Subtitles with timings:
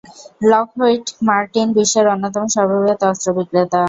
[0.49, 3.79] Lockheed Martin বিশ্বের অন্যতম সর্ববৃহৎ অস্ত্র বিক্রেতা।